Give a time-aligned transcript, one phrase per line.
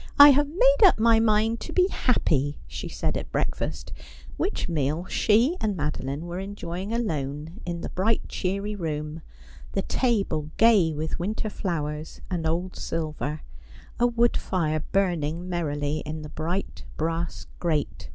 [0.18, 3.92] 'I have made up my mind to be happy,' she said at break fast;
[4.38, 9.20] which meal she and Madoline were enjoying alone in the bright cheery room,
[9.72, 13.42] the table gay with winter flowers and old silver,
[14.00, 18.08] a wood fire burning merrily in the bright brass grate.